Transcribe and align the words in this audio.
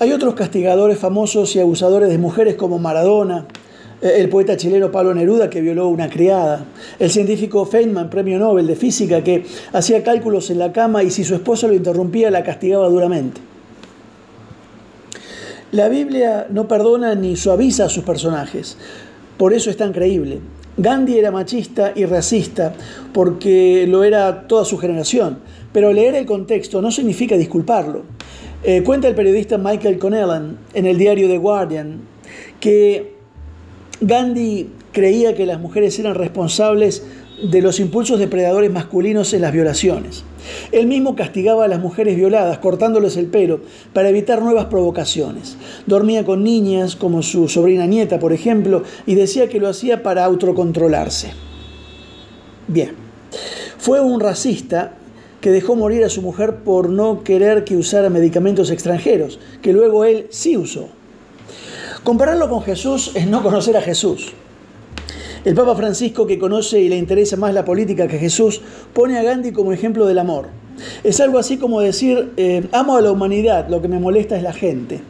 Hay 0.00 0.10
otros 0.10 0.34
castigadores 0.34 0.98
famosos 0.98 1.54
y 1.54 1.60
abusadores 1.60 2.08
de 2.08 2.18
mujeres 2.18 2.56
como 2.56 2.80
Maradona, 2.80 3.46
eh, 4.02 4.14
el 4.16 4.28
poeta 4.28 4.56
chileno 4.56 4.90
Pablo 4.90 5.14
Neruda 5.14 5.48
que 5.48 5.60
violó 5.60 5.86
una 5.88 6.10
criada, 6.10 6.64
el 6.98 7.10
científico 7.10 7.64
Feynman, 7.64 8.10
premio 8.10 8.40
Nobel 8.40 8.66
de 8.66 8.74
física, 8.74 9.22
que 9.22 9.44
hacía 9.72 10.02
cálculos 10.02 10.50
en 10.50 10.58
la 10.58 10.72
cama 10.72 11.04
y 11.04 11.10
si 11.10 11.22
su 11.22 11.36
esposo 11.36 11.68
lo 11.68 11.74
interrumpía 11.74 12.32
la 12.32 12.42
castigaba 12.42 12.88
duramente. 12.88 13.40
La 15.70 15.88
Biblia 15.88 16.48
no 16.50 16.66
perdona 16.66 17.14
ni 17.14 17.36
suaviza 17.36 17.84
a 17.84 17.88
sus 17.88 18.02
personajes, 18.02 18.76
por 19.38 19.54
eso 19.54 19.70
es 19.70 19.76
tan 19.76 19.92
creíble. 19.92 20.40
Gandhi 20.76 21.18
era 21.18 21.30
machista 21.30 21.92
y 21.94 22.04
racista 22.04 22.74
porque 23.12 23.86
lo 23.88 24.02
era 24.02 24.48
toda 24.48 24.64
su 24.64 24.76
generación, 24.76 25.38
pero 25.72 25.92
leer 25.92 26.16
el 26.16 26.26
contexto 26.26 26.82
no 26.82 26.90
significa 26.90 27.36
disculparlo. 27.36 28.02
Eh, 28.66 28.82
cuenta 28.82 29.08
el 29.08 29.14
periodista 29.14 29.58
Michael 29.58 29.98
Connellan 29.98 30.56
en 30.72 30.86
el 30.86 30.96
diario 30.96 31.28
The 31.28 31.36
Guardian 31.36 32.00
que 32.60 33.12
Gandhi 34.00 34.70
creía 34.90 35.34
que 35.34 35.44
las 35.44 35.60
mujeres 35.60 35.98
eran 35.98 36.14
responsables 36.14 37.04
de 37.50 37.60
los 37.60 37.78
impulsos 37.78 38.18
depredadores 38.18 38.70
masculinos 38.70 39.34
en 39.34 39.42
las 39.42 39.52
violaciones. 39.52 40.24
Él 40.72 40.86
mismo 40.86 41.14
castigaba 41.14 41.66
a 41.66 41.68
las 41.68 41.80
mujeres 41.80 42.16
violadas, 42.16 42.56
cortándoles 42.58 43.18
el 43.18 43.26
pelo, 43.26 43.60
para 43.92 44.08
evitar 44.08 44.40
nuevas 44.40 44.66
provocaciones. 44.66 45.58
Dormía 45.86 46.24
con 46.24 46.42
niñas, 46.42 46.96
como 46.96 47.22
su 47.22 47.48
sobrina 47.48 47.86
nieta, 47.86 48.18
por 48.18 48.32
ejemplo, 48.32 48.82
y 49.04 49.14
decía 49.14 49.48
que 49.48 49.60
lo 49.60 49.68
hacía 49.68 50.02
para 50.02 50.24
autocontrolarse. 50.24 51.32
Bien, 52.68 52.92
fue 53.76 54.00
un 54.00 54.20
racista 54.20 54.94
que 55.44 55.50
dejó 55.50 55.76
morir 55.76 56.02
a 56.04 56.08
su 56.08 56.22
mujer 56.22 56.60
por 56.64 56.88
no 56.88 57.22
querer 57.22 57.64
que 57.64 57.76
usara 57.76 58.08
medicamentos 58.08 58.70
extranjeros, 58.70 59.38
que 59.60 59.74
luego 59.74 60.06
él 60.06 60.26
sí 60.30 60.56
usó. 60.56 60.88
Compararlo 62.02 62.48
con 62.48 62.62
Jesús 62.62 63.12
es 63.14 63.26
no 63.26 63.42
conocer 63.42 63.76
a 63.76 63.82
Jesús. 63.82 64.32
El 65.44 65.54
Papa 65.54 65.76
Francisco, 65.76 66.26
que 66.26 66.38
conoce 66.38 66.80
y 66.80 66.88
le 66.88 66.96
interesa 66.96 67.36
más 67.36 67.52
la 67.52 67.62
política 67.62 68.08
que 68.08 68.18
Jesús, 68.18 68.62
pone 68.94 69.18
a 69.18 69.22
Gandhi 69.22 69.52
como 69.52 69.74
ejemplo 69.74 70.06
del 70.06 70.18
amor. 70.18 70.46
Es 71.02 71.20
algo 71.20 71.38
así 71.38 71.58
como 71.58 71.82
decir, 71.82 72.32
eh, 72.38 72.66
amo 72.72 72.96
a 72.96 73.02
la 73.02 73.12
humanidad, 73.12 73.68
lo 73.68 73.82
que 73.82 73.88
me 73.88 74.00
molesta 74.00 74.38
es 74.38 74.42
la 74.42 74.54
gente. 74.54 75.02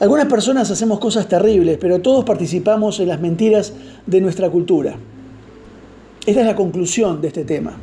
Algunas 0.00 0.24
personas 0.24 0.70
hacemos 0.70 1.00
cosas 1.00 1.28
terribles, 1.28 1.76
pero 1.78 2.00
todos 2.00 2.24
participamos 2.24 2.98
en 2.98 3.08
las 3.08 3.20
mentiras 3.20 3.74
de 4.06 4.22
nuestra 4.22 4.48
cultura. 4.48 4.96
Esta 6.26 6.40
es 6.40 6.46
la 6.46 6.56
conclusión 6.56 7.20
de 7.20 7.28
este 7.28 7.44
tema. 7.44 7.76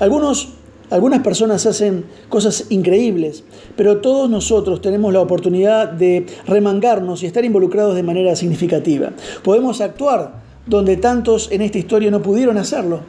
Algunos, 0.00 0.54
algunas 0.88 1.20
personas 1.20 1.66
hacen 1.66 2.06
cosas 2.30 2.66
increíbles, 2.70 3.44
pero 3.76 3.98
todos 3.98 4.30
nosotros 4.30 4.80
tenemos 4.80 5.12
la 5.12 5.20
oportunidad 5.20 5.88
de 5.88 6.24
remangarnos 6.46 7.22
y 7.22 7.26
estar 7.26 7.44
involucrados 7.44 7.94
de 7.94 8.02
manera 8.02 8.34
significativa. 8.34 9.10
Podemos 9.44 9.82
actuar 9.82 10.40
donde 10.66 10.96
tantos 10.96 11.50
en 11.50 11.60
esta 11.60 11.78
historia 11.78 12.10
no 12.10 12.22
pudieron 12.22 12.56
hacerlo. 12.56 13.00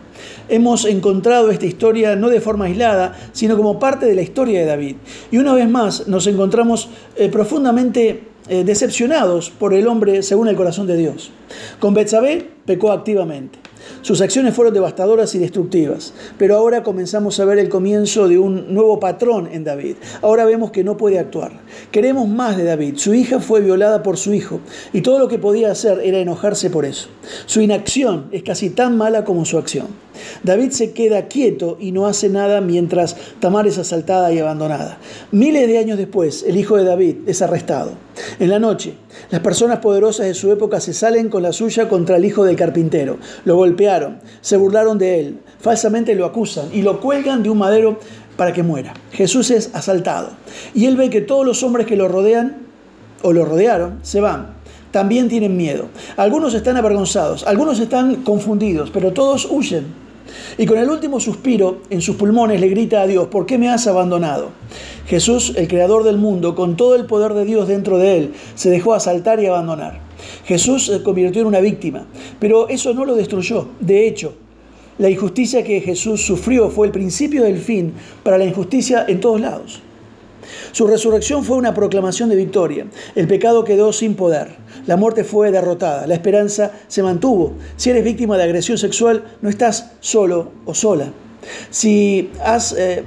Hemos 0.49 0.83
encontrado 0.83 1.49
esta 1.49 1.65
historia 1.65 2.15
no 2.17 2.29
de 2.29 2.41
forma 2.41 2.65
aislada, 2.65 3.15
sino 3.31 3.55
como 3.55 3.79
parte 3.79 4.05
de 4.05 4.15
la 4.15 4.21
historia 4.21 4.59
de 4.59 4.65
David. 4.65 4.95
Y 5.31 5.37
una 5.37 5.53
vez 5.53 5.69
más 5.69 6.07
nos 6.09 6.27
encontramos 6.27 6.89
eh, 7.15 7.29
profundamente 7.29 8.23
eh, 8.49 8.63
decepcionados 8.65 9.49
por 9.49 9.73
el 9.73 9.87
hombre 9.87 10.23
según 10.23 10.49
el 10.49 10.57
corazón 10.57 10.87
de 10.87 10.97
Dios. 10.97 11.31
Con 11.79 11.93
Betsabé 11.93 12.49
pecó 12.65 12.91
activamente. 12.91 13.62
Sus 14.03 14.19
acciones 14.19 14.53
fueron 14.53 14.73
devastadoras 14.73 15.33
y 15.33 15.39
destructivas, 15.39 16.13
pero 16.37 16.57
ahora 16.57 16.83
comenzamos 16.83 17.39
a 17.39 17.45
ver 17.45 17.57
el 17.57 17.69
comienzo 17.69 18.27
de 18.27 18.37
un 18.37 18.73
nuevo 18.73 18.99
patrón 18.99 19.47
en 19.49 19.63
David. 19.63 19.95
Ahora 20.21 20.43
vemos 20.43 20.71
que 20.71 20.83
no 20.83 20.97
puede 20.97 21.19
actuar. 21.19 21.61
Queremos 21.89 22.27
más 22.27 22.57
de 22.57 22.65
David. 22.65 22.97
Su 22.97 23.13
hija 23.13 23.39
fue 23.39 23.61
violada 23.61 24.03
por 24.03 24.17
su 24.17 24.33
hijo 24.33 24.59
y 24.91 25.03
todo 25.03 25.19
lo 25.19 25.29
que 25.29 25.39
podía 25.39 25.71
hacer 25.71 26.01
era 26.03 26.19
enojarse 26.19 26.69
por 26.69 26.83
eso. 26.83 27.07
Su 27.45 27.61
inacción 27.61 28.27
es 28.33 28.43
casi 28.43 28.71
tan 28.71 28.97
mala 28.97 29.23
como 29.23 29.45
su 29.45 29.57
acción. 29.57 29.87
David 30.43 30.71
se 30.71 30.91
queda 30.91 31.29
quieto 31.29 31.77
y 31.79 31.93
no 31.93 32.05
hace 32.05 32.27
nada 32.27 32.59
mientras 32.59 33.15
Tamar 33.39 33.67
es 33.67 33.77
asaltada 33.77 34.33
y 34.33 34.39
abandonada. 34.39 34.97
Miles 35.31 35.65
de 35.65 35.77
años 35.77 35.97
después, 35.97 36.43
el 36.45 36.57
hijo 36.57 36.75
de 36.75 36.83
David 36.83 37.15
es 37.25 37.41
arrestado. 37.41 37.93
En 38.39 38.49
la 38.49 38.59
noche, 38.59 38.95
las 39.29 39.41
personas 39.41 39.79
poderosas 39.79 40.25
de 40.25 40.33
su 40.33 40.51
época 40.51 40.79
se 40.79 40.93
salen 40.93 41.29
con 41.29 41.43
la 41.43 41.53
suya 41.53 41.89
contra 41.89 42.17
el 42.17 42.25
hijo 42.25 42.43
del 42.43 42.55
carpintero. 42.55 43.17
Lo 43.45 43.55
golpearon, 43.55 44.19
se 44.41 44.57
burlaron 44.57 44.97
de 44.97 45.19
él, 45.19 45.39
falsamente 45.59 46.15
lo 46.15 46.25
acusan 46.25 46.69
y 46.73 46.81
lo 46.81 46.99
cuelgan 46.99 47.43
de 47.43 47.49
un 47.49 47.57
madero 47.57 47.99
para 48.37 48.53
que 48.53 48.63
muera. 48.63 48.93
Jesús 49.11 49.51
es 49.51 49.71
asaltado 49.73 50.31
y 50.73 50.85
él 50.85 50.97
ve 50.97 51.09
que 51.09 51.21
todos 51.21 51.45
los 51.45 51.63
hombres 51.63 51.85
que 51.85 51.95
lo 51.95 52.07
rodean 52.07 52.57
o 53.21 53.33
lo 53.33 53.45
rodearon 53.45 53.99
se 54.01 54.19
van. 54.21 54.53
También 54.91 55.27
tienen 55.27 55.57
miedo. 55.57 55.87
Algunos 56.17 56.53
están 56.53 56.77
avergonzados, 56.77 57.43
algunos 57.47 57.79
están 57.79 58.17
confundidos, 58.17 58.91
pero 58.91 59.11
todos 59.11 59.47
huyen. 59.49 60.03
Y 60.57 60.65
con 60.65 60.77
el 60.77 60.89
último 60.89 61.19
suspiro 61.19 61.81
en 61.89 62.01
sus 62.01 62.15
pulmones 62.15 62.59
le 62.59 62.69
grita 62.69 63.01
a 63.01 63.07
Dios, 63.07 63.27
¿por 63.27 63.45
qué 63.45 63.57
me 63.57 63.69
has 63.69 63.87
abandonado? 63.87 64.51
Jesús, 65.07 65.53
el 65.57 65.67
creador 65.67 66.03
del 66.03 66.17
mundo, 66.17 66.55
con 66.55 66.77
todo 66.77 66.95
el 66.95 67.05
poder 67.05 67.33
de 67.33 67.45
Dios 67.45 67.67
dentro 67.67 67.97
de 67.97 68.17
él, 68.17 68.33
se 68.55 68.69
dejó 68.69 68.93
asaltar 68.93 69.39
y 69.41 69.47
abandonar. 69.47 69.99
Jesús 70.45 70.85
se 70.85 71.03
convirtió 71.03 71.41
en 71.41 71.47
una 71.47 71.59
víctima, 71.59 72.05
pero 72.39 72.69
eso 72.69 72.93
no 72.93 73.05
lo 73.05 73.15
destruyó. 73.15 73.67
De 73.79 74.07
hecho, 74.07 74.35
la 74.97 75.09
injusticia 75.09 75.63
que 75.63 75.81
Jesús 75.81 76.21
sufrió 76.21 76.69
fue 76.69 76.87
el 76.87 76.93
principio 76.93 77.43
del 77.43 77.57
fin 77.57 77.93
para 78.23 78.37
la 78.37 78.45
injusticia 78.45 79.05
en 79.07 79.19
todos 79.19 79.41
lados. 79.41 79.81
Su 80.71 80.87
resurrección 80.87 81.43
fue 81.43 81.57
una 81.57 81.73
proclamación 81.73 82.29
de 82.29 82.35
victoria. 82.35 82.85
El 83.15 83.27
pecado 83.27 83.63
quedó 83.63 83.93
sin 83.93 84.15
poder. 84.15 84.49
La 84.85 84.97
muerte 84.97 85.23
fue 85.23 85.51
derrotada. 85.51 86.05
La 86.05 86.13
esperanza 86.13 86.71
se 86.87 87.01
mantuvo. 87.01 87.53
Si 87.77 87.89
eres 87.89 88.03
víctima 88.03 88.37
de 88.37 88.43
agresión 88.43 88.77
sexual, 88.77 89.23
no 89.41 89.49
estás 89.49 89.91
solo 89.99 90.51
o 90.65 90.73
sola. 90.73 91.11
Si 91.69 92.29
has 92.43 92.73
eh, 92.73 93.03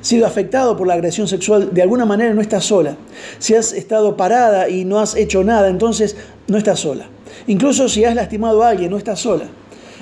sido 0.00 0.26
afectado 0.26 0.76
por 0.76 0.86
la 0.86 0.94
agresión 0.94 1.28
sexual, 1.28 1.70
de 1.72 1.82
alguna 1.82 2.06
manera 2.06 2.32
no 2.34 2.40
estás 2.40 2.64
sola. 2.64 2.96
Si 3.38 3.54
has 3.54 3.72
estado 3.72 4.16
parada 4.16 4.68
y 4.68 4.84
no 4.84 4.98
has 4.98 5.14
hecho 5.14 5.44
nada, 5.44 5.68
entonces 5.68 6.16
no 6.48 6.58
estás 6.58 6.80
sola. 6.80 7.06
Incluso 7.46 7.88
si 7.88 8.04
has 8.04 8.14
lastimado 8.14 8.62
a 8.62 8.70
alguien, 8.70 8.90
no 8.90 8.96
estás 8.96 9.20
sola. 9.20 9.44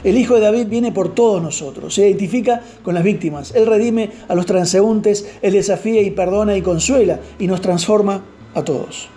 El 0.05 0.17
Hijo 0.17 0.35
de 0.35 0.41
David 0.43 0.69
viene 0.69 0.93
por 0.93 1.15
todos 1.15 1.43
nosotros, 1.43 1.95
se 1.95 2.07
identifica 2.07 2.63
con 2.85 2.95
las 2.95 3.03
víctimas, 3.03 3.53
Él 3.57 3.67
redime 3.67 4.11
a 4.29 4.35
los 4.37 4.47
transeúntes, 4.47 5.27
Él 5.43 5.55
desafía 5.55 6.03
y 6.03 6.13
perdona 6.13 6.57
y 6.57 6.63
consuela 6.63 7.19
y 7.39 7.49
nos 7.49 7.61
transforma 7.61 8.23
a 8.55 8.63
todos. 8.63 9.09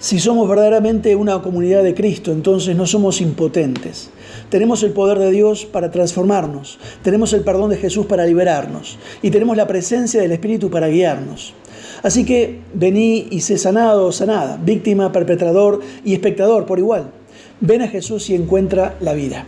Si 0.00 0.18
somos 0.18 0.48
verdaderamente 0.48 1.14
una 1.14 1.42
comunidad 1.42 1.82
de 1.82 1.94
Cristo, 1.94 2.32
entonces 2.32 2.74
no 2.74 2.86
somos 2.86 3.20
impotentes. 3.20 4.08
Tenemos 4.48 4.82
el 4.82 4.92
poder 4.92 5.18
de 5.18 5.30
Dios 5.30 5.66
para 5.66 5.90
transformarnos, 5.90 6.78
tenemos 7.02 7.34
el 7.34 7.42
perdón 7.42 7.68
de 7.68 7.76
Jesús 7.76 8.06
para 8.06 8.24
liberarnos 8.24 8.98
y 9.20 9.30
tenemos 9.30 9.58
la 9.58 9.66
presencia 9.66 10.22
del 10.22 10.32
Espíritu 10.32 10.70
para 10.70 10.88
guiarnos. 10.88 11.52
Así 12.02 12.24
que 12.24 12.60
vení 12.72 13.28
y 13.30 13.42
sé 13.42 13.58
sanado 13.58 14.06
o 14.06 14.12
sanada, 14.12 14.56
víctima, 14.56 15.12
perpetrador 15.12 15.80
y 16.02 16.14
espectador 16.14 16.64
por 16.64 16.78
igual. 16.78 17.10
Ven 17.60 17.82
a 17.82 17.88
Jesús 17.88 18.30
y 18.30 18.34
encuentra 18.34 18.96
la 19.00 19.12
vida. 19.12 19.44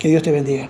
Que 0.00 0.08
Dios 0.08 0.24
te 0.24 0.32
bendiga. 0.32 0.68